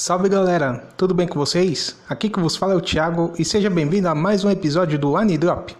[0.00, 1.96] Salve galera, tudo bem com vocês?
[2.08, 5.16] Aqui que vos fala é o Thiago e seja bem-vindo a mais um episódio do
[5.16, 5.70] Anidrop.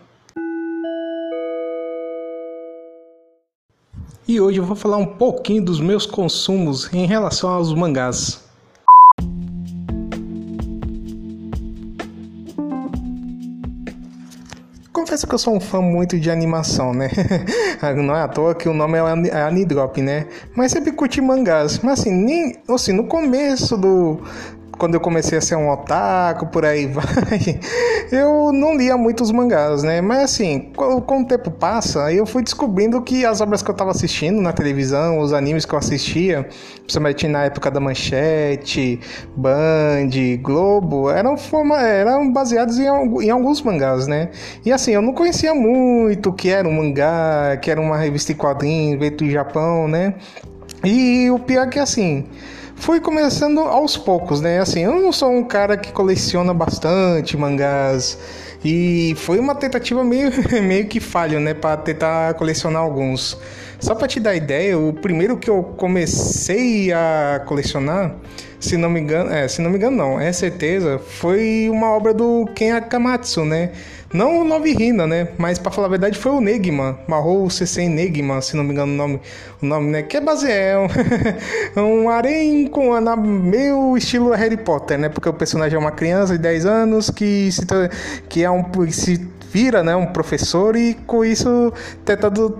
[4.26, 8.47] E hoje eu vou falar um pouquinho dos meus consumos em relação aos mangás.
[15.18, 17.10] Confesso que eu sou um fã muito de animação, né?
[17.96, 20.26] Não é à toa que o nome é Anidrop, né?
[20.54, 21.80] Mas sempre curti mangás.
[21.80, 24.20] Mas assim, nem, assim, no começo do,
[24.78, 27.60] quando eu comecei a ser um otaku, por aí vai,
[28.12, 30.00] eu não lia muitos mangás, né?
[30.00, 33.90] Mas assim, com o tempo passa, eu fui descobrindo que as obras que eu estava
[33.90, 39.00] assistindo na televisão, os animes que eu assistia, principalmente na época da Manchete,
[39.36, 40.10] Band,
[40.40, 44.30] Globo, eram, forma, eram baseados em, em alguns mangás, né?
[44.64, 48.32] E assim, eu não conhecia muito o que era um mangá, que era uma revista
[48.32, 50.14] em quadrinhos, feito do Japão, né?
[50.84, 52.24] E o pior é que assim
[52.78, 54.60] fui começando aos poucos, né?
[54.60, 58.18] Assim, eu não sou um cara que coleciona bastante mangás
[58.64, 60.30] e foi uma tentativa meio,
[60.62, 63.38] meio que falha, né, para tentar colecionar alguns.
[63.80, 68.16] Só para te dar ideia, o primeiro que eu comecei a colecionar,
[68.58, 72.12] se não me engano, é, se não me engano não, é certeza, foi uma obra
[72.12, 73.70] do Ken Akamatsu, né?
[74.12, 75.28] Não o Nove Rina, né?
[75.36, 78.92] Mas para falar a verdade foi o Negma, Mahou CC Negma, se não me engano
[78.92, 79.20] o nome,
[79.62, 80.02] o nome né?
[80.02, 80.50] Que é base
[81.76, 85.10] é um, um com na, meio estilo Harry Potter, né?
[85.10, 87.66] Porque o personagem é uma criança de 10 anos que se
[88.28, 91.72] que é um se vira né, um professor e com isso
[92.04, 92.58] tentando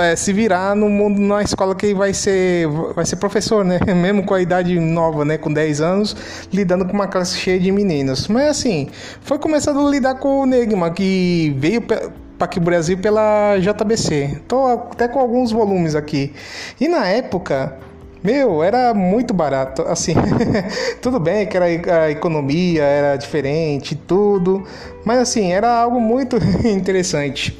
[0.00, 3.78] é, se virar no mundo na escola que vai ser vai ser professor, né?
[3.94, 6.16] Mesmo com a idade nova, né, com 10 anos,
[6.52, 8.28] lidando com uma classe cheia de meninas.
[8.28, 8.88] Mas assim,
[9.20, 14.42] foi começando a lidar com o Negma que veio para aqui Brasil pela JBC.
[14.46, 16.32] Tô até com alguns volumes aqui.
[16.80, 17.76] E na época
[18.22, 20.14] meu, era muito barato, assim.
[21.00, 21.66] tudo bem que era
[22.04, 24.64] a economia era diferente, tudo,
[25.04, 27.56] mas assim, era algo muito interessante.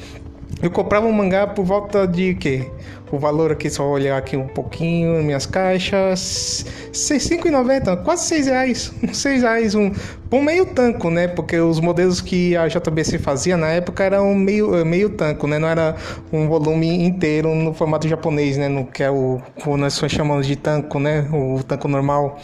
[0.62, 2.70] Eu comprava um mangá por volta de quê?
[3.12, 8.90] O valor aqui, só olhar aqui um pouquinho, minhas caixas, R$ 5,90, quase R$ reais.
[9.04, 9.92] R$ reais um,
[10.32, 11.28] um meio tanco, né?
[11.28, 15.58] Porque os modelos que a JBC fazia na época eram meio, meio tanco, né?
[15.58, 15.94] Não era
[16.32, 18.66] um volume inteiro no formato japonês, né?
[18.66, 21.28] No que é o que nós chamamos de tanco, né?
[21.32, 22.38] O tanco normal.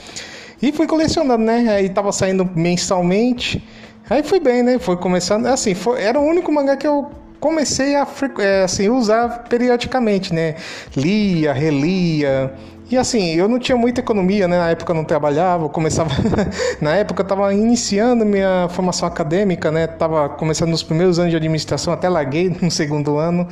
[0.61, 1.67] E fui colecionando, né?
[1.71, 3.67] Aí tava saindo mensalmente.
[4.09, 4.79] Aí foi bem, né?
[4.79, 5.47] Foi começando.
[5.47, 7.11] Assim, foi, era o único mangá que eu
[7.43, 8.07] comecei a
[8.39, 10.55] é, assim, usar periodicamente, né?
[10.97, 12.55] Lia, relia.
[12.89, 14.59] E assim, eu não tinha muita economia, né?
[14.59, 16.11] Na época eu não trabalhava, eu começava.
[16.79, 19.87] Na época eu estava iniciando minha formação acadêmica, né?
[19.87, 23.49] Tava começando nos primeiros anos de administração, até larguei no segundo ano.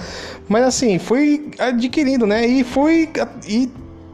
[0.47, 2.47] Mas assim, fui adquirindo, né?
[2.47, 3.09] E fui.
[3.49, 3.70] E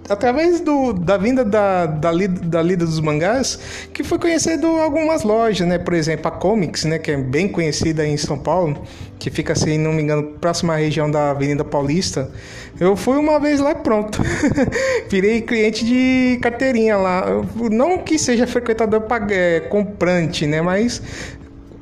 [0.08, 3.58] através do, da vinda da, da, da lida dos mangás,
[3.92, 5.78] que foi conhecendo algumas lojas, né?
[5.78, 6.98] Por exemplo, a Comics, né?
[6.98, 8.82] Que é bem conhecida em São Paulo,
[9.18, 12.30] que fica, se não me engano, próxima à região da Avenida Paulista.
[12.78, 14.20] Eu fui uma vez lá pronto.
[15.08, 17.24] Virei cliente de carteirinha lá.
[17.70, 20.60] Não que seja frequentador é, comprante, né?
[20.60, 21.02] Mas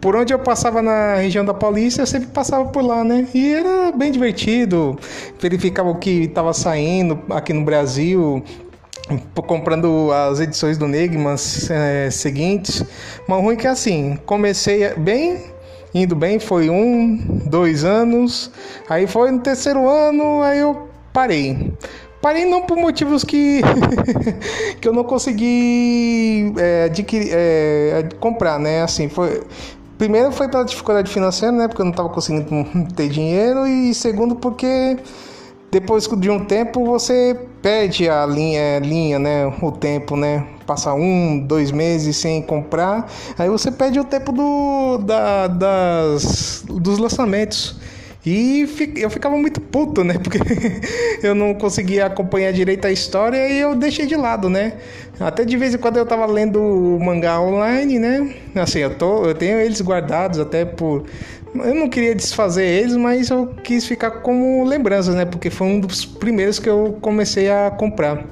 [0.04, 3.26] por onde eu passava na região da Paulista, eu sempre passava por lá, né?
[3.32, 4.98] E era bem divertido,
[5.40, 8.44] verificava o que estava saindo aqui no Brasil,
[9.46, 11.36] comprando as edições do Negman
[11.70, 12.84] é, seguintes.
[13.26, 15.42] Mas ruim que é assim, comecei bem,
[15.94, 18.50] indo bem, foi um, dois anos,
[18.86, 21.72] aí foi no terceiro ano, aí eu parei.
[22.20, 23.62] Parei não por motivos que,
[24.82, 28.82] que eu não consegui é, adquirir, é, comprar, né?
[28.82, 29.42] Assim, foi,
[29.98, 31.68] Primeiro foi pela dificuldade financeira, né?
[31.68, 33.66] Porque eu não estava conseguindo ter dinheiro.
[33.66, 34.96] E segundo, porque
[35.70, 39.46] depois de um tempo você perde a linha, linha né?
[39.60, 40.46] O tempo, né?
[40.66, 43.10] Passa um, dois meses sem comprar.
[43.38, 47.76] Aí você perde o tempo do, da, das, dos lançamentos.
[48.26, 50.14] E eu ficava muito puto, né?
[50.22, 50.38] Porque
[51.22, 54.74] eu não conseguia acompanhar direito a história e eu deixei de lado, né?
[55.20, 58.34] Até de vez em quando eu tava lendo o mangá online, né?
[58.54, 61.04] Assim, eu, tô, eu tenho eles guardados até por.
[61.54, 65.24] Eu não queria desfazer eles, mas eu quis ficar como lembranças, né?
[65.24, 68.24] Porque foi um dos primeiros que eu comecei a comprar.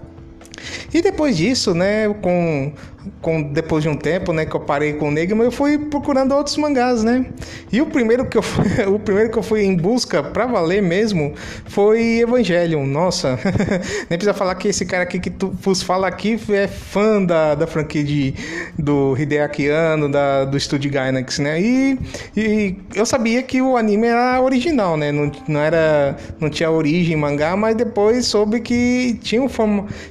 [0.92, 2.72] E depois disso, né, com
[3.20, 6.32] com, depois de um tempo, né, que eu parei com o Negma, eu fui procurando
[6.34, 7.26] outros mangás, né?
[7.72, 10.82] E o primeiro que eu fui, o primeiro que eu fui em busca para valer
[10.82, 11.34] mesmo
[11.66, 12.84] foi Evangelion.
[12.86, 13.38] Nossa,
[14.10, 15.52] nem precisa falar que esse cara aqui que tu
[15.84, 18.34] fala aqui é fã da, da franquia de,
[18.78, 21.60] do Hideaki Anno, da, do estúdio Gainax, né?
[21.60, 21.98] E,
[22.36, 25.10] e eu sabia que o anime era original, né?
[25.10, 29.48] Não, não era não tinha origem mangá, mas depois soube que tinha um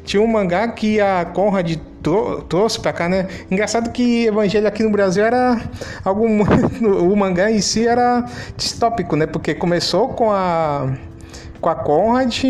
[0.03, 1.77] tinha um mangá que a Conrad
[2.49, 3.27] trouxe para cá, né?
[3.49, 5.61] Engraçado que Evangelho aqui no Brasil era
[6.03, 6.25] algo
[6.81, 8.25] o mangá em si era
[8.57, 9.25] distópico, né?
[9.25, 10.93] Porque começou com a
[11.61, 12.43] com a Conrad,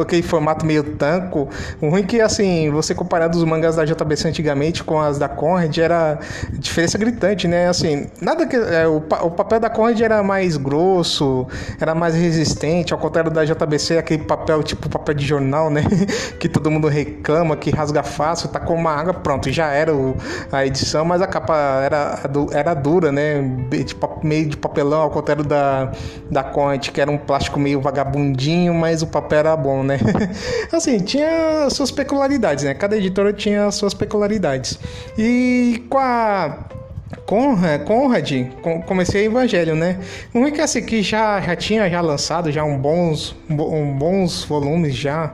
[0.00, 1.48] aquele formato meio tanco.
[1.80, 5.28] O ruim é que, assim, você comparando os mangás da JBC antigamente com as da
[5.28, 6.18] Conrad, era
[6.54, 7.68] diferença gritante, né?
[7.68, 8.56] Assim, nada que.
[8.56, 11.46] É, o, o papel da Conrad era mais grosso,
[11.80, 15.82] era mais resistente, ao contrário da JBC, aquele papel tipo papel de jornal, né?
[16.40, 20.16] que todo mundo reclama, que rasga fácil, tá com uma água, pronto, já era o,
[20.50, 21.54] a edição, mas a capa
[21.84, 22.18] era,
[22.52, 23.36] era dura, né?
[24.22, 25.92] meio de papelão, ao contrário da,
[26.30, 27.80] da Conrad, que era um plástico meio
[28.74, 29.98] mas o papel era bom, né?
[30.72, 32.74] assim, tinha suas peculiaridades, né?
[32.74, 34.78] Cada editora tinha suas peculiaridades.
[35.18, 36.58] E com a
[37.24, 38.32] Conrad, Conrad
[38.86, 39.98] comecei Evangelho, né?
[40.34, 44.44] O único é assim, que já, já tinha já lançado já um bons, um bons
[44.44, 45.32] volumes já.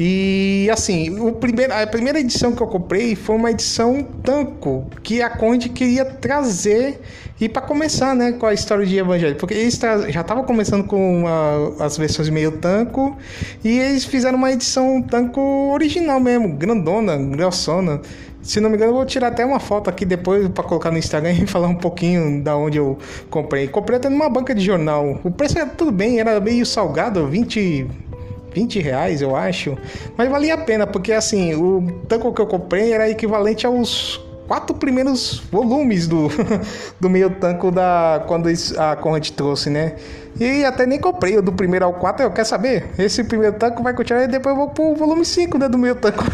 [0.00, 5.20] E assim, o primeiro, a primeira edição que eu comprei foi uma edição Tanco, que
[5.20, 7.00] a Conde queria trazer
[7.40, 11.22] e para começar, né, com a história de Evangelho, porque eles já estavam começando com
[11.22, 13.16] uma, as versões meio Tanco
[13.64, 15.40] e eles fizeram uma edição Tanco
[15.72, 18.00] original mesmo, grandona, grossona.
[18.40, 20.98] Se não me engano, eu vou tirar até uma foto aqui depois para colocar no
[20.98, 22.96] Instagram e falar um pouquinho da onde eu
[23.28, 23.66] comprei.
[23.66, 25.20] Comprei até numa banca de jornal.
[25.24, 28.07] O preço era tudo bem, era meio salgado, 20
[28.52, 29.76] 20 reais, eu acho.
[30.16, 34.74] Mas valia a pena, porque assim, o tanco que eu comprei era equivalente aos quatro
[34.74, 36.28] primeiros volumes do,
[36.98, 38.48] do meio tanco da quando
[38.78, 39.96] a Conrad trouxe, né?
[40.40, 42.86] E até nem comprei o do primeiro ao 4, eu quero saber.
[42.96, 45.96] Esse primeiro tanco vai continuar e depois eu vou pro volume 5 né, do meu
[45.96, 46.24] tanco.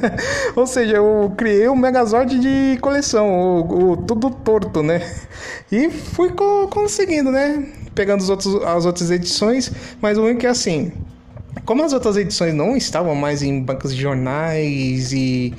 [0.54, 5.00] Ou seja, eu criei o um Megazord de coleção, o, o, tudo torto, né?
[5.72, 7.66] E fui co conseguindo, né?
[7.94, 9.72] Pegando os outros, as outras edições,
[10.02, 10.92] mas o único é assim,
[11.66, 15.52] como as outras edições não estavam mais em bancos de jornais e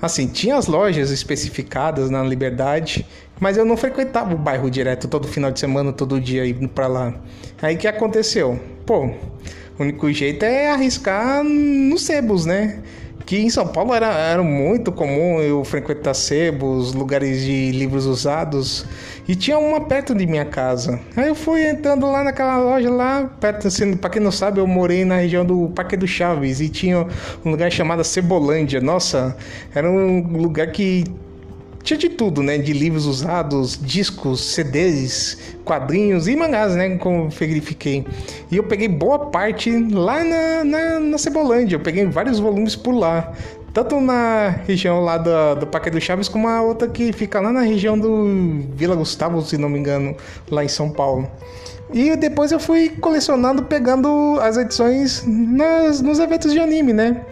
[0.00, 3.06] assim, tinha as lojas especificadas na Liberdade,
[3.38, 6.88] mas eu não frequentava o bairro direto todo final de semana, todo dia indo para
[6.88, 7.14] lá.
[7.60, 8.58] Aí que aconteceu?
[8.84, 12.80] Pô, o único jeito é arriscar nos sebos, né?
[13.26, 18.84] Que em São Paulo era, era muito comum eu frequentar sebos, lugares de livros usados,
[19.26, 20.98] e tinha uma perto de minha casa.
[21.16, 24.66] Aí eu fui entrando lá naquela loja lá, perto, assim, pra quem não sabe, eu
[24.66, 27.06] morei na região do Parque do Chaves, e tinha
[27.44, 28.80] um lugar chamado Cebolândia.
[28.80, 29.36] Nossa,
[29.74, 31.04] era um lugar que
[31.82, 32.58] tinha de tudo, né?
[32.58, 36.96] De livros usados, discos, CDs, quadrinhos e mangás, né?
[36.96, 38.06] Como verifiquei.
[38.50, 41.76] E eu peguei boa parte lá na, na, na Cebolândia.
[41.76, 43.32] Eu peguei vários volumes por lá.
[43.72, 47.50] Tanto na região lá do, do Parque do Chaves, como a outra que fica lá
[47.50, 50.14] na região do Vila Gustavo, se não me engano,
[50.50, 51.26] lá em São Paulo.
[51.92, 57.24] E depois eu fui colecionando, pegando as edições nas, nos eventos de anime, né?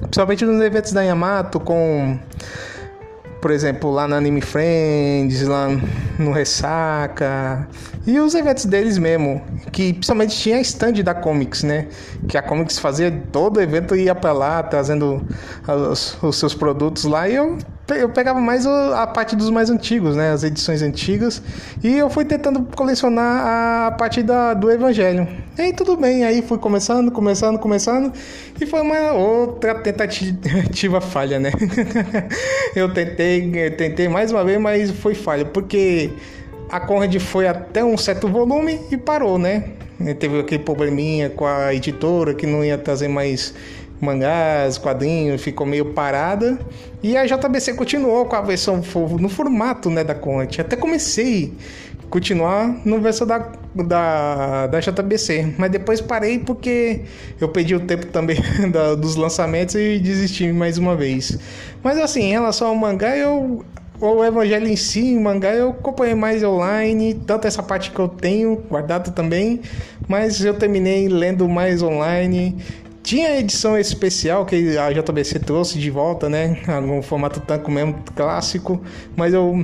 [0.00, 2.18] Principalmente nos eventos da Yamato, com
[3.44, 5.68] por exemplo, lá na Anime Friends, lá
[6.18, 7.68] no Ressaca,
[8.06, 11.88] e os eventos deles mesmo, que principalmente tinha stand da Comics, né?
[12.26, 15.22] Que a Comics fazia todo evento ia para lá, trazendo
[15.92, 17.58] os, os, seus produtos lá, e eu,
[17.88, 20.30] eu pegava mais a parte dos mais antigos, né?
[20.30, 21.42] As edições antigas,
[21.82, 25.28] e eu fui tentando colecionar a parte da, do Evangelho.
[25.58, 28.12] E tudo bem, aí fui começando, começando, começando,
[28.58, 31.50] e foi uma outra tentativa falha, né?
[32.74, 36.10] eu tentei, tentei mais uma vez, mas foi falha, porque
[36.70, 39.64] a Conrad foi até um certo volume e parou, né?
[40.18, 43.54] Teve aquele probleminha com a editora que não ia trazer mais
[44.04, 46.58] mangás, quadrinhos, ficou meio parada.
[47.02, 48.82] E a JBC continuou com a versão
[49.18, 50.58] no formato né, da Conrad.
[50.58, 51.52] Até comecei
[52.14, 55.54] continuar no verso da, da, da JBC.
[55.58, 57.00] Mas depois parei porque
[57.40, 58.36] eu perdi o tempo também
[58.70, 61.36] da, dos lançamentos e desisti mais uma vez.
[61.82, 63.64] Mas assim, em relação ao mangá, eu.
[64.00, 68.08] O evangelho em si, o mangá, eu acompanhei mais online, tanto essa parte que eu
[68.08, 69.60] tenho guardado também,
[70.08, 72.56] mas eu terminei lendo mais online.
[73.04, 76.56] Tinha a edição especial que a JBC trouxe de volta, né?
[76.82, 78.80] No formato tanco mesmo, clássico,
[79.14, 79.62] mas eu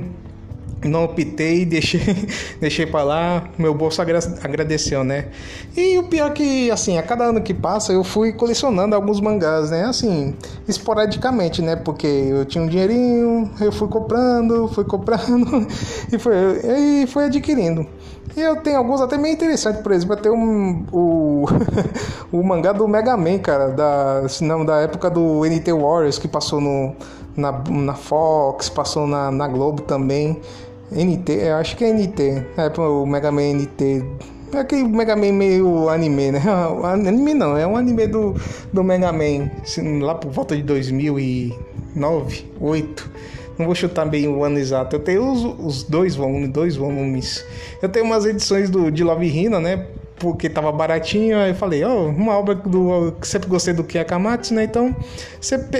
[0.83, 2.01] não optei, deixei,
[2.61, 5.29] deixei para lá, meu bolso agradeceu, né?
[5.75, 9.19] E o pior é que, assim, a cada ano que passa eu fui colecionando alguns
[9.19, 9.85] mangás, né?
[9.85, 10.35] Assim,
[10.67, 11.75] esporadicamente, né?
[11.75, 15.67] Porque eu tinha um dinheirinho, eu fui comprando, fui comprando
[16.13, 17.87] e foi, e fui adquirindo.
[18.35, 21.45] E eu tenho alguns até meio interessantes, por exemplo, tem um, o,
[22.31, 26.61] o mangá do Mega Man, cara, da, não, da época do NT Warriors, que passou
[26.61, 26.95] no,
[27.35, 30.39] na, na Fox, passou na, na Globo também.
[30.91, 34.05] NT, eu acho que é NT, é o Mega Man NT
[34.53, 36.41] É aquele Mega Man meio anime, né?
[36.83, 38.35] Anime não, é um anime do,
[38.73, 43.11] do Mega Man, assim, lá por volta de 2009, 2008.
[43.61, 44.95] Não vou chutar bem o ano exato.
[44.95, 47.45] Eu tenho os, os dois volumes, dois volumes.
[47.79, 49.85] Eu tenho umas edições do, de Love Hina, né?
[50.17, 53.13] Porque tava baratinho, aí eu falei, ó, oh, uma obra do.
[53.21, 54.63] Sempre gostei do Kiakamatsu, né?
[54.63, 54.95] Então,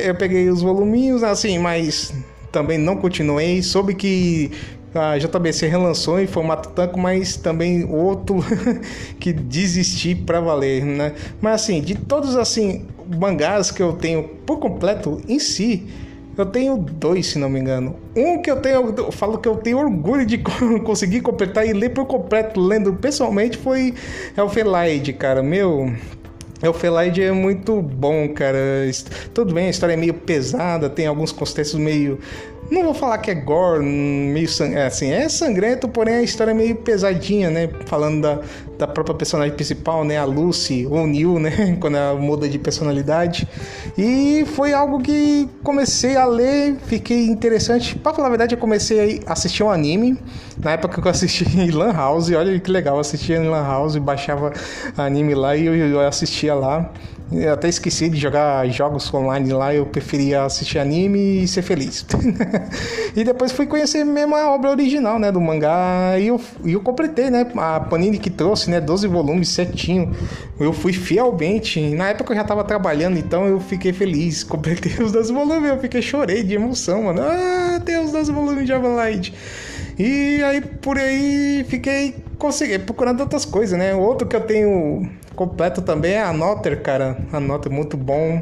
[0.03, 2.13] eu peguei os voluminhos, assim, mas
[2.51, 3.63] também não continuei.
[3.63, 4.51] Soube que
[4.93, 8.43] a JBC relançou em formato tanco, mas também outro
[9.19, 11.13] que desisti para valer, né?
[11.41, 12.85] Mas assim, de todos assim
[13.17, 15.88] mangás que eu tenho por completo em si,
[16.38, 17.95] eu tenho dois, se não me engano.
[18.15, 20.38] Um que eu tenho, eu falo que eu tenho orgulho de
[20.83, 23.93] conseguir completar e ler por completo, lendo pessoalmente, foi
[24.35, 25.43] Elfelaide, cara.
[25.43, 25.93] Meu,
[26.61, 28.59] Elfelaide é muito bom, cara.
[29.33, 32.19] Tudo bem, a história é meio pesada, tem alguns contextos meio
[32.71, 36.53] não vou falar que é gore, meio é, assim, é sangrento, porém a história é
[36.53, 37.69] meio pesadinha, né?
[37.85, 38.39] Falando da,
[38.77, 40.17] da própria personagem principal, né?
[40.17, 41.75] A Lucy, ou Neil, né?
[41.81, 43.45] Quando ela muda de personalidade.
[43.97, 47.97] E foi algo que comecei a ler, fiquei interessante.
[47.97, 50.17] Pra falar a verdade, eu comecei a assistir um anime.
[50.57, 53.63] Na época que eu assisti em Lan House, olha que legal, eu assistia em Lan
[53.63, 54.53] House, baixava
[54.97, 56.89] anime lá e eu assistia lá.
[57.31, 62.05] Eu até esqueci de jogar jogos online lá, eu preferia assistir anime e ser feliz.
[63.15, 67.29] e depois fui conhecer mesmo a obra original, né, do mangá, e eu, eu completei,
[67.29, 70.13] né, a Panini que trouxe, né, 12 volumes certinho.
[70.59, 75.13] Eu fui fielmente, na época eu já tava trabalhando, então eu fiquei feliz, completei os
[75.13, 77.21] 12 volumes, eu fiquei, chorei de emoção, mano.
[77.21, 79.33] Ah, tem os 12 volumes de Everlight.
[80.03, 83.93] E aí por aí fiquei consegui procurando outras coisas, né?
[83.93, 87.20] Outro que eu tenho completo também é a Notter, cara.
[87.31, 88.41] A Notter é muito bom,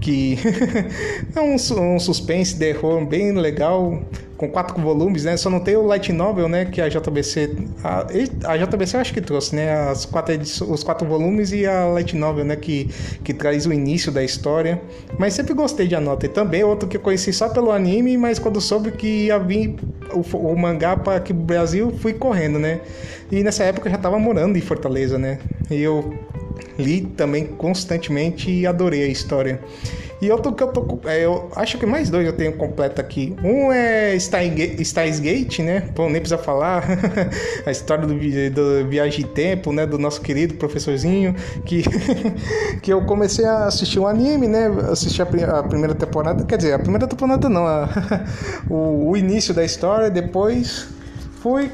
[0.00, 0.38] que
[1.34, 4.02] é um, um suspense de terror bem legal,
[4.36, 5.36] com quatro volumes, né?
[5.36, 6.64] Só não tem o light novel, né?
[6.64, 8.06] Que a JBC, a,
[8.52, 9.72] a JBC eu acho que trouxe, né?
[9.88, 10.34] As quatro
[10.68, 12.56] os quatro volumes e a light novel, né?
[12.56, 12.90] Que,
[13.22, 14.80] que traz o início da história.
[15.18, 16.26] Mas sempre gostei de Anota.
[16.26, 19.76] E também outro que eu conheci só pelo anime, mas quando soube que ia vir
[20.12, 22.80] o, o mangá para aqui no Brasil, fui correndo, né?
[23.30, 25.38] E nessa época eu já tava morando em Fortaleza, né?
[25.70, 26.12] E eu
[26.78, 29.60] li também constantemente e adorei a história.
[30.24, 30.98] E outro que eu tô.
[31.06, 33.36] É, eu acho que mais dois eu tenho completo aqui.
[33.44, 35.80] Um é Steins Gate, né?
[35.94, 36.82] Bom, nem precisa falar.
[37.66, 39.84] a história do, do Viagem de Tempo, né?
[39.84, 41.34] Do nosso querido professorzinho.
[41.66, 41.82] Que,
[42.80, 44.66] que eu comecei a assistir um anime, né?
[44.90, 46.42] Assisti a, a primeira temporada.
[46.44, 47.66] Quer dizer, a primeira temporada não.
[47.66, 47.88] A,
[48.70, 50.08] o, o início da história.
[50.08, 50.88] Depois
[51.42, 51.70] fui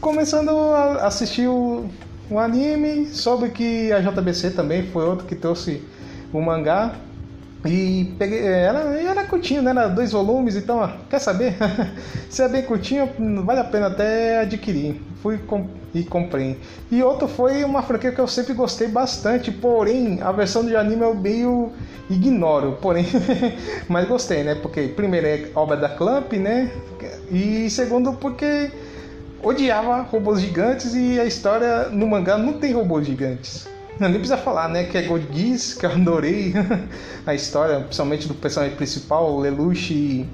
[0.00, 1.88] começando a assistir o,
[2.32, 3.06] o anime.
[3.06, 5.82] Soube que a JBC também foi outro que trouxe
[6.32, 6.94] o mangá.
[7.64, 9.70] E peguei, é, era, era curtinho, né?
[9.70, 11.54] Era dois volumes, então, ó, quer saber?
[12.28, 13.08] Se é bem curtinho,
[13.44, 15.00] vale a pena até adquirir.
[15.22, 16.58] Fui com, e comprei.
[16.90, 21.02] E outro foi uma franquia que eu sempre gostei bastante, porém, a versão de anime
[21.02, 21.70] eu meio
[22.10, 23.06] ignoro, porém,
[23.88, 24.56] mas gostei, né?
[24.56, 26.68] Porque primeiro é obra da Clamp, né?
[27.30, 28.70] E segundo porque
[29.42, 33.68] odiava robôs gigantes e a história no mangá não tem robôs gigantes.
[33.98, 34.84] Não, nem precisa falar, né?
[34.84, 36.54] Que é Gold Geass, que eu adorei
[37.26, 40.26] a história, principalmente do personagem principal, o Lelouch, e,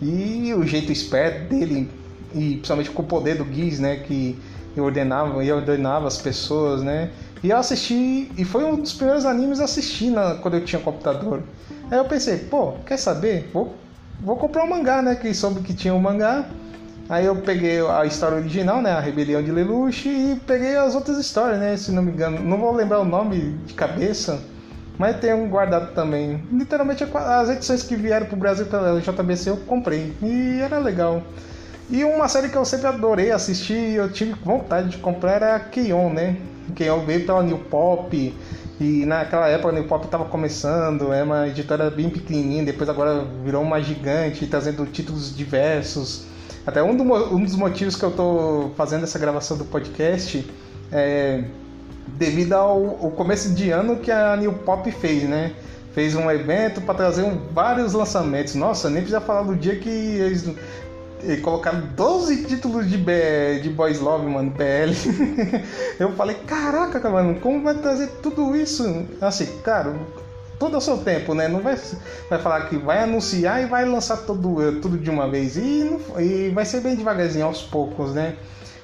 [0.00, 1.90] e, o jeito esperto dele,
[2.34, 3.96] e principalmente com o poder do Geass, né?
[3.96, 4.38] Que
[4.76, 7.10] ordenava, e ordenava as pessoas, né?
[7.42, 10.80] E eu assisti, e foi um dos primeiros animes a assistir na, quando eu tinha
[10.80, 11.42] computador.
[11.90, 13.50] Aí eu pensei, pô, quer saber?
[13.52, 13.74] Vou,
[14.20, 15.16] vou comprar um mangá, né?
[15.16, 16.48] Que soube que tinha um mangá.
[17.10, 18.92] Aí eu peguei a história original, né?
[18.92, 21.76] A Rebelião de Lelouch e peguei as outras histórias, né?
[21.76, 22.38] Se não me engano.
[22.38, 24.40] Não vou lembrar o nome de cabeça,
[24.96, 26.40] mas tem um guardado também.
[26.52, 30.14] Literalmente as edições que vieram pro Brasil pela JBC eu comprei.
[30.22, 31.20] E era legal.
[31.90, 35.58] E uma série que eu sempre adorei assistir e eu tive vontade de comprar era
[35.58, 36.36] Keion, né?
[36.76, 38.34] Keion veio pela New Pop.
[38.80, 43.24] E naquela época a New Pop estava começando, é uma editora bem pequenininha, depois agora
[43.44, 46.29] virou uma gigante, trazendo títulos diversos.
[46.66, 47.02] Até um, do,
[47.34, 50.48] um dos motivos que eu estou fazendo essa gravação do podcast
[50.92, 51.44] é
[52.16, 55.52] devido ao, ao, começo de ano que a New Pop fez, né?
[55.94, 58.54] Fez um evento para trazer um, vários lançamentos.
[58.54, 60.48] Nossa, nem precisa falar do dia que eles,
[61.42, 64.92] colocaram 12 títulos de, B, de Boys Love, mano, BL.
[65.98, 69.06] eu falei, caraca, mano, como vai trazer tudo isso?
[69.20, 69.94] Assim, cara,
[70.60, 71.48] todo o seu tempo, né?
[71.48, 71.76] Não vai,
[72.28, 75.56] vai falar que vai anunciar e vai lançar tudo, tudo de uma vez.
[75.56, 78.36] E, e vai ser bem devagarzinho, aos poucos, né?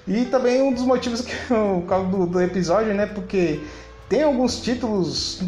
[0.09, 3.05] E também um dos motivos que eu do, do episódio, né?
[3.05, 3.61] Porque
[4.09, 5.43] tem alguns títulos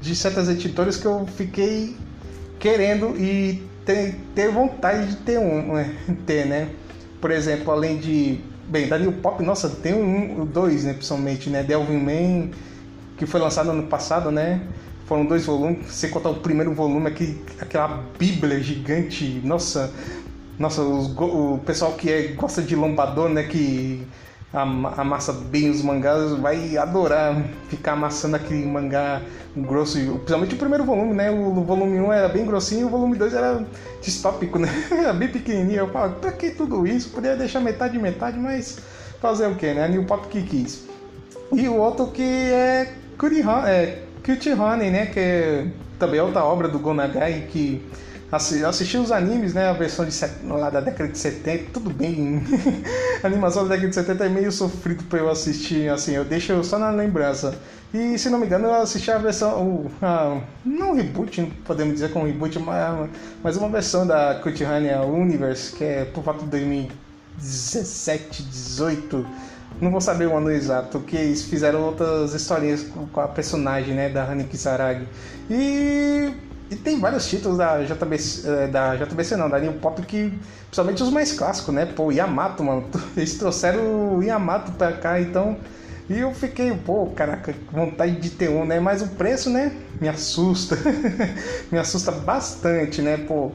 [0.00, 1.94] de certas editoras que eu fiquei
[2.58, 5.94] querendo e ter, ter vontade de ter um, né?
[6.24, 6.70] ter, né?
[7.20, 11.62] Por exemplo, além de Bem, da New Pop, nossa, tem um, dois, né, principalmente, né?
[11.62, 12.50] Delvin Man,
[13.16, 14.62] que foi lançado ano passado, né?
[15.06, 19.92] Foram dois volumes, sem contar o primeiro volume, aqui, aquela bíblia gigante, nossa,
[20.58, 24.06] nossa, os, o pessoal que é, gosta de lombador, né, que
[24.52, 29.20] amassa bem os mangás, vai adorar ficar amassando aquele mangá
[29.56, 31.30] grosso, principalmente o primeiro volume, né?
[31.30, 33.66] O volume 1 era bem grossinho, o volume 2 era
[34.00, 34.68] distópico, né?
[34.90, 35.80] Era bem pequenininho.
[35.80, 37.10] Eu falo, pra que tudo isso?
[37.10, 38.78] Podia deixar metade metade, mas
[39.20, 39.88] fazer o que, né?
[39.88, 40.84] New Pop que quis.
[41.52, 45.06] E o outro que é Cutie é, Honey, né?
[45.06, 45.66] Que é
[45.98, 47.82] também outra obra do Gonagai que
[48.30, 49.68] assisti os animes, né?
[49.68, 50.14] A versão de
[50.46, 52.42] lá da década de 70, tudo bem.
[53.22, 56.62] a animação da década de 70 é meio sofrido para eu assistir, assim, eu deixo
[56.64, 57.58] só na lembrança.
[57.94, 59.62] E se não me engano, eu assisti a versão.
[59.62, 63.10] O, a, não reboot, podemos dizer como reboot, mas,
[63.42, 69.26] mas uma versão da Cutirania Universe, que é por volta de 2017, 18.
[69.80, 74.08] Não vou saber o ano exato, que eles fizeram outras historinhas com, a personagem né,
[74.08, 75.06] da Hani Kisaragi.
[75.50, 76.32] E
[76.68, 81.02] e tem vários títulos da JBC, eh, da JBC não, da New Pop que, principalmente
[81.02, 81.86] os mais clássicos, né?
[81.86, 82.88] Pô, Yamato, mano.
[83.16, 85.56] Eles trouxeram o Yamato pra cá, então.
[86.10, 88.80] E eu fiquei, pô, caraca, vontade de ter um, né?
[88.80, 89.72] Mas o preço, né?
[90.00, 90.76] Me assusta.
[91.70, 93.16] me assusta bastante, né?
[93.16, 93.52] Pô,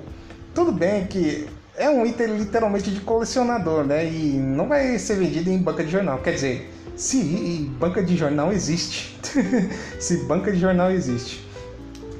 [0.53, 1.47] tudo bem que
[1.81, 4.05] é um item literalmente de colecionador, né?
[4.05, 6.19] E não vai ser vendido em banca de jornal.
[6.19, 9.19] Quer dizer, se banca de jornal existe.
[9.99, 11.43] se banca de jornal existe.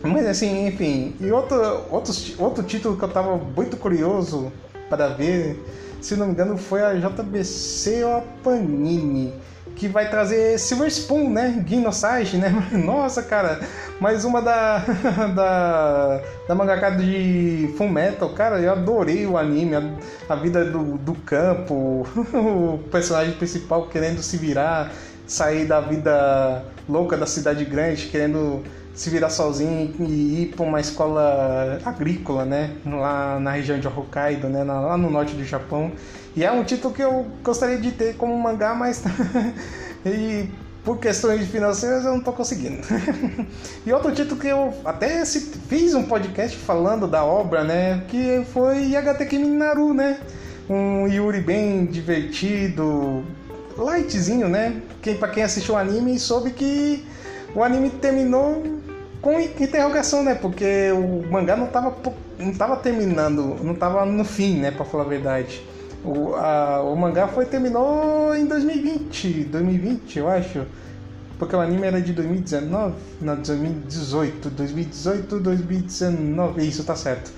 [0.01, 1.13] Mas assim, enfim.
[1.21, 1.55] E outro,
[1.91, 4.51] outro, outro título que eu tava muito curioso
[4.89, 5.63] para ver,
[6.01, 9.31] se não me engano, foi a JBC ou a Panini.
[9.75, 11.63] Que vai trazer Silver Spoon, né?
[11.67, 12.53] Ginosage, né?
[12.71, 13.59] Nossa, cara,
[13.99, 14.79] mais uma da,
[15.35, 18.29] da, da mangaka de Full Metal.
[18.29, 19.83] Cara, eu adorei o anime, a,
[20.29, 24.91] a vida do, do campo, o personagem principal querendo se virar,
[25.31, 28.61] sair da vida louca da cidade grande, querendo
[28.93, 32.71] se virar sozinho e ir para uma escola agrícola, né?
[32.85, 34.61] Lá na região de Hokkaido, né?
[34.65, 35.93] Lá no norte do Japão.
[36.35, 39.01] E é um título que eu gostaria de ter como mangá, mas
[40.05, 40.49] e
[40.83, 42.81] por questões financeiras eu não estou conseguindo.
[43.87, 48.03] e outro título que eu até fiz um podcast falando da obra, né?
[48.09, 50.19] Que foi Yagateki Minaru, né?
[50.69, 53.23] Um Yuri bem divertido,
[53.81, 54.81] lightzinho, né?
[55.01, 57.05] Quem, para quem assistiu o anime soube que
[57.55, 58.63] o anime terminou
[59.21, 60.35] com interrogação, né?
[60.35, 61.95] Porque o mangá não tava,
[62.39, 64.71] não tava terminando, não tava no fim, né?
[64.71, 65.61] Pra falar a verdade.
[66.03, 70.65] O, a, o mangá foi terminou em 2020, 2020, eu acho.
[71.37, 77.31] Porque o anime era de 2019, não, 2018, 2018, 2019, isso tá certo.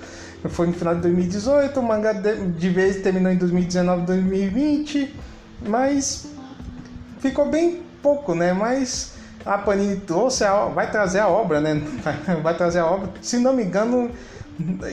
[0.50, 5.14] Foi no final de 2018, o mangá de, de vez terminou em 2019, 2020,
[5.66, 6.26] mas
[7.28, 8.52] ficou bem pouco, né?
[8.52, 9.14] Mas
[9.46, 11.80] a Panini trouxe a, vai trazer a obra, né?
[12.42, 13.10] Vai trazer a obra.
[13.22, 14.10] Se não me engano,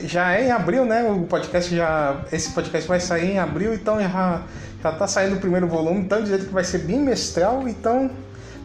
[0.04, 1.04] já é em abril, né?
[1.04, 2.22] O podcast já.
[2.32, 4.42] Esse podcast vai sair em abril, então já,
[4.82, 8.10] já tá saindo o primeiro volume, então dizer que vai ser bimestral, então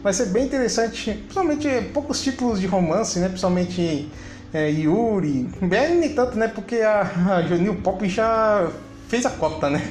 [0.02, 1.12] vai ser bem interessante.
[1.12, 3.28] Principalmente poucos títulos de romance, né?
[3.28, 4.10] Principalmente
[4.52, 5.48] é, Yuri.
[5.60, 6.48] Bem, nem tanto, né?
[6.48, 7.02] Porque a,
[7.36, 8.68] a Junil Pop já
[9.08, 9.82] fez a cota, né?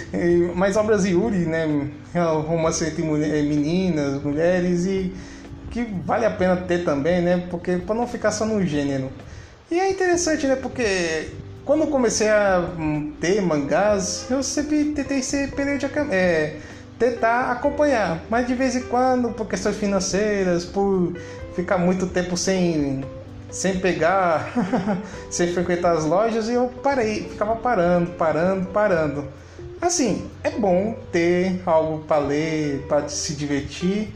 [0.54, 1.90] Mas obras Yuri, né?
[2.46, 5.12] Romance entre meninas, mulheres e
[5.70, 7.46] que vale a pena ter também, né?
[7.50, 9.10] Porque para não ficar só no gênero.
[9.70, 10.56] E é interessante, né?
[10.56, 11.28] Porque
[11.64, 16.56] quando comecei a hum, ter mangás, eu sempre tentei ser periódico, é,
[16.98, 21.14] tentar acompanhar, mas de vez em quando, por questões financeiras, por
[21.54, 23.04] ficar muito tempo sem
[23.50, 24.52] sem pegar,
[25.30, 29.24] sem frequentar as lojas, e eu parei, ficava parando, parando, parando.
[29.80, 34.12] Assim, é bom ter algo para ler, para se divertir,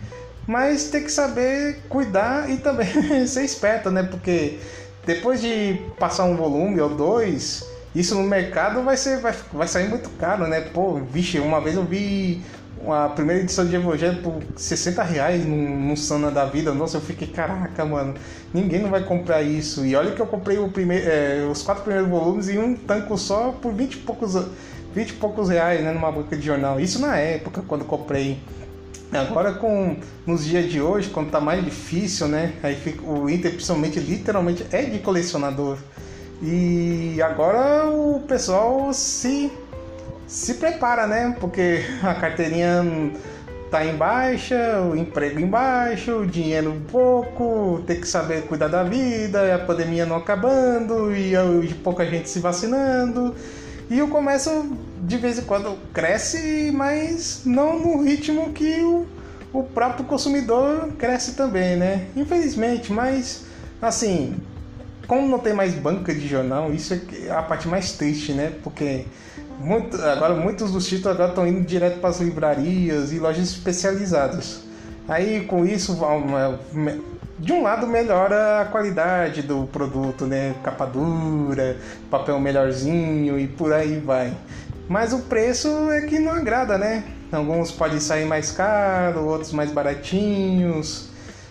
[0.47, 2.87] mas tem que saber cuidar e também
[3.27, 4.03] ser esperto, né?
[4.03, 4.59] Porque
[5.07, 7.64] depois de passar um volume ou dois,
[7.95, 10.61] isso no mercado vai ser vai, vai sair muito caro, né?
[10.61, 12.42] Pô, vixe, uma vez eu vi
[12.88, 16.73] a primeira edição de Evangelho por 60 reais num, num Sana da vida.
[16.73, 18.14] Nossa, eu fiquei, caraca, mano,
[18.53, 19.85] ninguém não vai comprar isso.
[19.85, 23.53] E olha que eu comprei o é, os quatro primeiros volumes e um tanco só
[23.53, 24.35] por 20 e poucos,
[24.95, 25.92] 20 e poucos reais, né?
[25.92, 26.81] Numa banca de jornal.
[26.81, 28.38] Isso na época, quando comprei.
[29.12, 32.55] Agora com nos dias de hoje, quando tá mais difícil, né?
[32.62, 35.77] Aí fica, o Inter principalmente literalmente é de colecionador.
[36.42, 39.53] E agora o pessoal se
[40.33, 41.37] se prepara, né?
[41.38, 42.83] Porque a carteirinha
[43.71, 48.83] tá em baixa, o emprego em baixo, o dinheiro pouco, tem que saber cuidar da
[48.83, 53.35] vida, a pandemia não acabando e pouca gente se vacinando.
[53.90, 59.07] E o comércio de vez em quando cresce, mas não no ritmo que o,
[59.53, 62.07] o próprio consumidor cresce também, né?
[62.16, 63.45] Infelizmente, mas
[63.81, 64.37] assim,
[65.07, 68.53] como não tem mais banca de jornal, isso é a parte mais triste, né?
[68.62, 69.05] Porque
[69.62, 74.61] muito, agora muitos dos títulos agora estão indo direto para as livrarias e lojas especializadas.
[75.09, 75.98] Aí com isso,
[77.38, 80.55] de um lado melhora a qualidade do produto, né?
[80.62, 81.77] Capa dura,
[82.11, 84.37] papel melhorzinho e por aí vai.
[84.88, 87.05] Mas o preço é que não agrada, né?
[87.31, 91.09] Alguns podem sair mais caro, outros mais baratinhos.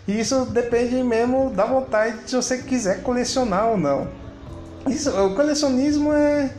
[0.08, 4.08] E isso depende mesmo da vontade se você quiser colecionar ou não.
[4.88, 6.52] Isso, o colecionismo é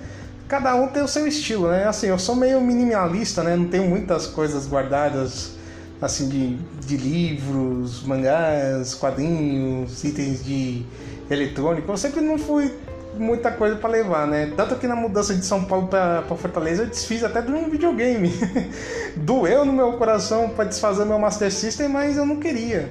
[0.52, 1.88] cada um tem o seu estilo, né?
[1.88, 3.56] Assim, eu sou meio minimalista, né?
[3.56, 5.52] Não tenho muitas coisas guardadas
[5.98, 10.84] assim de, de livros, mangás, quadrinhos, itens de
[11.30, 11.90] eletrônico.
[11.90, 12.70] Eu sempre não fui
[13.16, 14.52] muita coisa para levar, né?
[14.54, 18.30] Tanto que na mudança de São Paulo para Fortaleza eu desfiz até de um videogame.
[19.16, 22.90] Doeu no meu coração para desfazer meu Master System, mas eu não queria.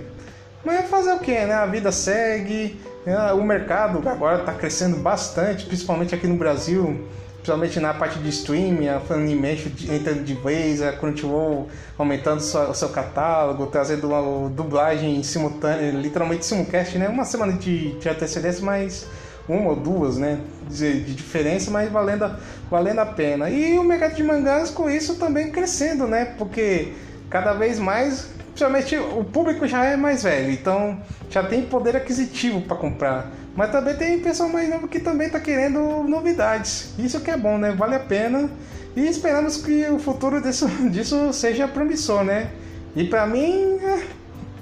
[0.65, 1.53] Mas fazer o que, né?
[1.53, 3.33] A vida segue, né?
[3.33, 7.07] o mercado agora está crescendo bastante, principalmente aqui no Brasil
[7.41, 12.89] principalmente na parte de streaming, a Funimation entrando de vez, a Crunchyroll aumentando o seu
[12.89, 17.09] catálogo, trazendo uma dublagem simultânea, literalmente simulcast, né?
[17.09, 19.07] Uma semana de, de antecedência, mas
[19.49, 20.39] uma ou duas, né?
[20.69, 22.31] De, de, diferença, mas valendo,
[22.69, 23.49] valendo a pena.
[23.49, 26.35] E o mercado de mangás com isso também crescendo, né?
[26.37, 26.93] Porque
[27.27, 32.61] cada vez mais, principalmente o público já é mais velho, então já tem poder aquisitivo
[32.61, 33.31] para comprar.
[33.55, 36.93] Mas também tem pessoal mais novo que também está querendo novidades.
[36.97, 37.71] Isso que é bom, né?
[37.71, 38.49] Vale a pena.
[38.95, 42.51] E esperamos que o futuro disso, disso seja promissor, né?
[42.95, 44.03] E para mim, é,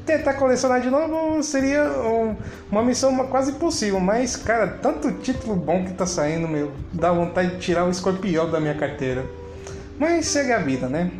[0.05, 2.35] tentar colecionar de novo seria um,
[2.71, 3.99] uma missão quase impossível.
[3.99, 8.49] Mas, cara, tanto título bom que tá saindo, meu, dá vontade de tirar o escorpião
[8.49, 9.25] da minha carteira.
[9.99, 11.11] Mas segue a vida, né?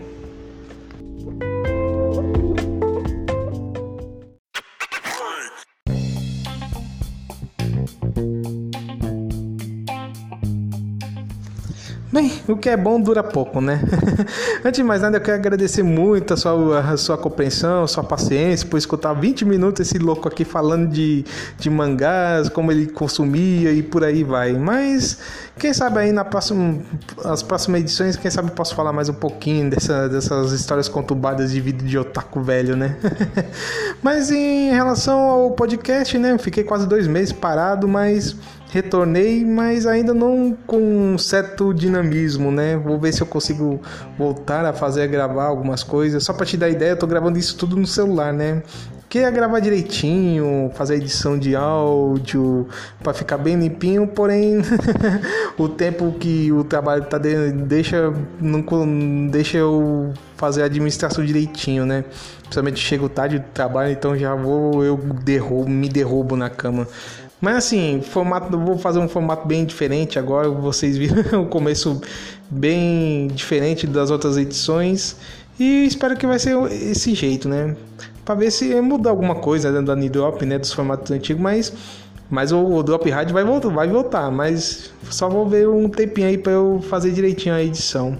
[12.54, 13.82] O que é bom dura pouco, né?
[14.66, 18.04] Antes de mais nada, eu quero agradecer muito a sua, a sua compreensão, a sua
[18.04, 21.24] paciência por escutar 20 minutos esse louco aqui falando de,
[21.58, 24.54] de mangás, como ele consumia e por aí vai.
[24.54, 25.20] Mas
[25.58, 26.80] quem sabe aí na próxima,
[27.24, 31.62] as próximas edições, quem sabe posso falar mais um pouquinho dessa, dessas histórias conturbadas de
[31.62, 32.96] vida de otaku velho, né?
[34.02, 36.38] mas em relação ao podcast, né?
[36.38, 38.36] Fiquei quase dois meses parado, mas
[38.70, 42.78] retornei, mas ainda não com um certo dinamismo, né?
[42.78, 43.82] Vou ver se eu consigo
[44.18, 46.24] voltar a fazer, gravar algumas coisas.
[46.24, 48.62] Só para te dar ideia, eu tô gravando isso tudo no celular, né?
[49.10, 52.68] Que é gravar direitinho, fazer edição de áudio
[53.02, 54.62] para ficar bem limpinho, porém
[55.58, 58.64] o tempo que o trabalho tá de, deixa não
[59.32, 62.06] deixa eu fazer a administração direitinho, né?
[62.42, 66.88] Principalmente chego tarde do trabalho, então já vou eu derrubo, me derrubo na cama.
[67.42, 70.50] Mas assim, formato, vou fazer um formato bem diferente agora.
[70.50, 72.02] Vocês viram o começo
[72.50, 75.16] bem diferente das outras edições.
[75.60, 77.76] E espero que vai ser esse jeito, né?
[78.26, 80.58] Pra ver se muda alguma coisa dentro da Nidrop, né?
[80.58, 81.74] Dos formatos antigos, mas.
[82.32, 86.28] Mas o, o Drop Hard vai voltar, vai voltar, mas só vou ver um tempinho
[86.28, 88.16] aí para eu fazer direitinho a edição.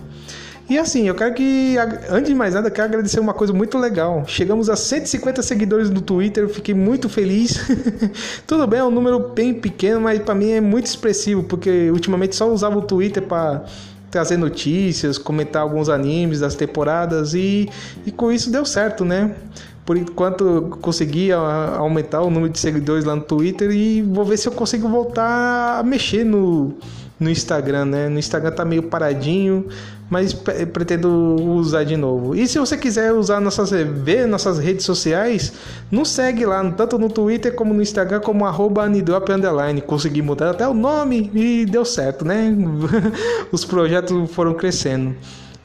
[0.70, 1.78] E assim, eu quero que,
[2.12, 4.24] antes de mais nada, eu quero agradecer uma coisa muito legal.
[4.28, 7.60] Chegamos a 150 seguidores no Twitter, eu fiquei muito feliz.
[8.46, 12.36] Tudo bem, é um número bem pequeno, mas para mim é muito expressivo, porque ultimamente
[12.36, 13.66] só usava o Twitter para
[14.12, 17.68] trazer notícias, comentar alguns animes das temporadas e,
[18.06, 19.36] e com isso deu certo, né?
[19.84, 24.48] Por enquanto consegui aumentar o número de seguidores lá no Twitter e vou ver se
[24.48, 26.76] eu consigo voltar a mexer no,
[27.20, 28.08] no Instagram, né?
[28.08, 29.68] No Instagram tá meio paradinho,
[30.10, 32.36] mas pretendo usar de novo.
[32.36, 35.54] E se você quiser usar nossas ver nossas redes sociais,
[35.92, 39.82] nos segue lá, tanto no Twitter como no Instagram, como arroba Underline.
[39.82, 42.56] Consegui mudar até o nome e deu certo, né?
[43.52, 45.16] Os projetos foram crescendo.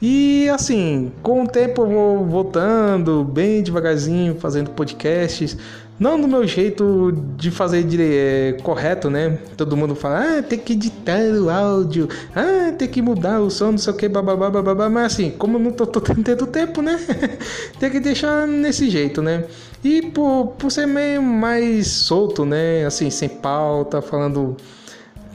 [0.02, 5.56] E assim, com o tempo eu vou voltando bem devagarzinho, fazendo podcasts.
[5.98, 9.38] Não do meu jeito de fazer é, correto, né?
[9.56, 13.70] Todo mundo fala, ah, tem que editar o áudio, ah, tem que mudar o som,
[13.72, 14.88] não sei o que, bababá, bababá.
[14.88, 16.98] Mas assim, como eu não tô, tô tendo tempo, né?
[17.78, 19.44] tem que deixar nesse jeito, né?
[19.84, 22.84] E por, por ser meio mais solto, né?
[22.84, 24.56] Assim, sem pauta, falando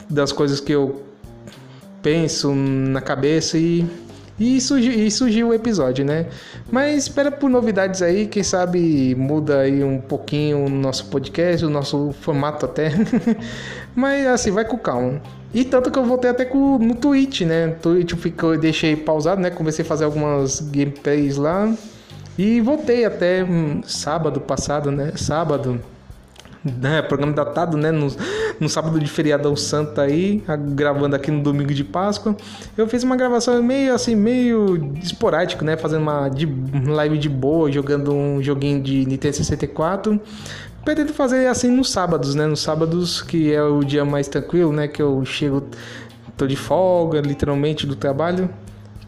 [0.10, 1.04] das coisas que eu
[2.02, 3.86] penso na cabeça e
[4.40, 6.28] e surgiu, e surgiu o episódio, né?
[6.72, 11.70] Mas espera por novidades aí, quem sabe muda aí um pouquinho o nosso podcast, o
[11.70, 12.92] nosso formato até.
[13.94, 15.22] Mas assim, vai com calma.
[15.54, 17.76] E tanto que eu voltei até com, no Twitch, né?
[17.82, 19.50] Twitch eu, eu deixei pausado, né?
[19.50, 21.74] Comecei a fazer algumas gameplays lá.
[22.38, 25.12] E voltei até hum, sábado passado, né?
[25.16, 25.82] Sábado.
[26.64, 27.90] Né, programa datado, né?
[27.90, 28.08] No,
[28.60, 30.44] no sábado de feriadão santo aí,
[30.76, 32.36] gravando aqui no domingo de Páscoa.
[32.78, 35.78] Eu fiz uma gravação meio assim, meio esporádico, né?
[35.78, 36.46] Fazendo uma de,
[36.86, 40.20] live de boa, jogando um joguinho de Nintendo 64.
[40.84, 42.46] Pretendo fazer assim nos sábados, né?
[42.46, 44.90] Nos sábados, que é o dia mais tranquilo, né?
[44.90, 45.64] Que eu chego,
[46.36, 48.50] tô de folga, literalmente, do trabalho.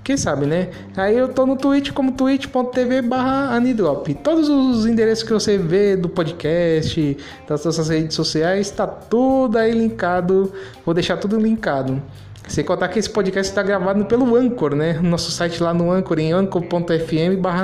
[0.04, 0.70] Quem sabe, né?
[0.98, 4.08] Aí eu tô no Twitch como twitch.tv barra Anidrop.
[4.16, 9.72] Todos os endereços que você vê do podcast, das nossas redes sociais, tá tudo aí
[9.72, 10.52] linkado.
[10.84, 12.02] Vou deixar tudo linkado.
[12.48, 15.00] Sem contar que esse podcast está gravado pelo Anchor, né?
[15.02, 17.64] Nosso site lá no Anchor, em anchor.fm barra.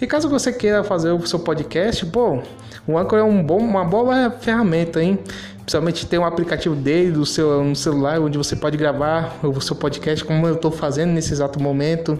[0.00, 2.40] E caso você queira fazer o seu podcast, pô,
[2.86, 5.18] o Anchor é um bom, uma boa ferramenta, hein?
[5.64, 9.74] Principalmente tem um aplicativo dele do seu, no celular onde você pode gravar o seu
[9.74, 12.18] podcast como eu estou fazendo nesse exato momento.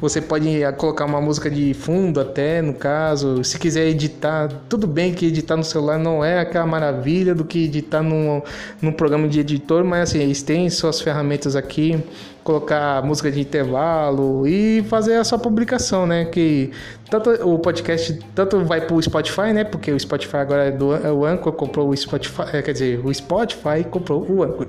[0.00, 3.42] Você pode eh, colocar uma música de fundo até, no caso.
[3.42, 7.64] Se quiser editar, tudo bem que editar no celular não é aquela maravilha do que
[7.64, 8.42] editar num,
[8.82, 12.04] num programa de editor, mas assim, eles têm suas ferramentas aqui
[12.44, 16.26] colocar música de intervalo e fazer a sua publicação, né?
[16.26, 16.70] Que
[17.10, 19.64] tanto o podcast tanto vai para o Spotify, né?
[19.64, 23.00] Porque o Spotify agora é do é o Anchor comprou o Spotify, é, quer dizer,
[23.04, 24.66] o Spotify comprou o Anchor.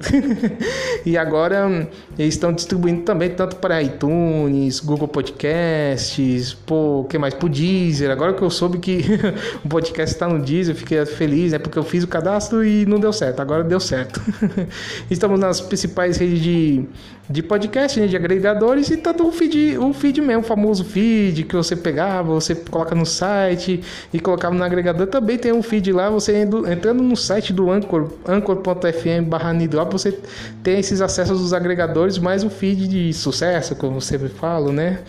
[1.05, 7.33] e agora eles estão distribuindo também tanto para iTunes, Google Podcasts, por que mais?
[7.33, 8.09] Por Deezer.
[8.09, 9.01] Agora que eu soube que
[9.63, 11.59] o podcast está no Deezer, eu fiquei feliz, né?
[11.59, 13.41] Porque eu fiz o cadastro e não deu certo.
[13.41, 14.21] Agora deu certo.
[15.11, 16.85] Estamos nas principais redes de
[17.27, 21.43] de podcast, né, de agregadores e tanto o feed, o feed mesmo, o famoso feed
[21.43, 23.81] que você pegava, você coloca no site
[24.13, 28.11] e colocava no agregador, também tem um feed lá, você entrando no site do Anchor,
[28.27, 29.53] anchor.fm barra
[29.91, 30.17] você
[30.63, 34.99] tem esses acessos dos agregadores, mais o feed de sucesso, como você fala, né?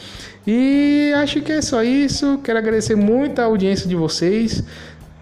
[0.46, 4.62] E acho que é só isso, quero agradecer muito a audiência de vocês,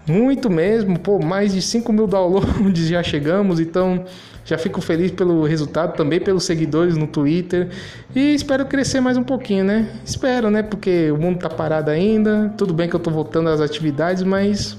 [0.07, 4.05] muito mesmo, pô, mais de 5 mil downloads já chegamos, então
[4.45, 7.67] já fico feliz pelo resultado, também pelos seguidores no Twitter
[8.15, 9.89] e espero crescer mais um pouquinho, né?
[10.05, 10.61] Espero, né?
[10.61, 12.53] Porque o mundo tá parado ainda.
[12.55, 14.77] Tudo bem que eu tô voltando às atividades, mas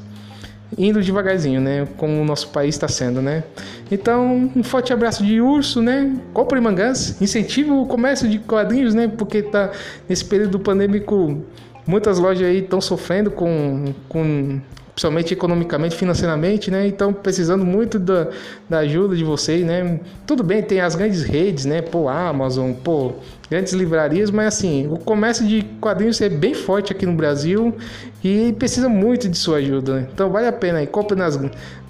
[0.78, 1.86] indo devagarzinho, né?
[1.96, 3.42] Como o nosso país está sendo, né?
[3.90, 6.16] Então, um forte abraço de urso, né?
[6.32, 9.08] Compre mangás, incentive o comércio de quadrinhos, né?
[9.08, 9.72] Porque tá
[10.08, 11.42] nesse período pandêmico,
[11.84, 14.60] muitas lojas aí estão sofrendo com, com
[14.96, 16.86] principalmente economicamente, financeiramente, né?
[16.86, 18.28] Então, precisando muito da,
[18.66, 20.00] da ajuda de vocês, né?
[20.26, 21.82] Tudo bem, tem as grandes redes, né?
[21.82, 23.12] Pô, Amazon, pô,
[23.50, 27.76] grandes livrarias, mas assim, o comércio de quadrinhos é bem forte aqui no Brasil
[28.24, 29.96] e precisa muito de sua ajuda.
[29.96, 30.08] Né?
[30.14, 31.38] Então, vale a pena aí, compre nas,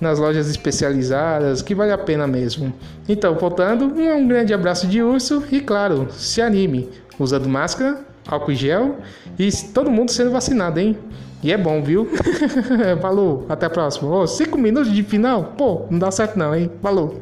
[0.00, 2.74] nas lojas especializadas, que vale a pena mesmo.
[3.08, 6.88] Então, voltando, um grande abraço de urso e, claro, se anime,
[7.20, 8.96] usando máscara, álcool gel
[9.38, 10.98] e todo mundo sendo vacinado, hein?
[11.42, 12.08] E é bom, viu?
[13.00, 14.10] Falou, até a próxima.
[14.10, 15.54] Oh, cinco minutos de final?
[15.56, 16.70] Pô, não dá certo não, hein?
[16.82, 17.20] Falou.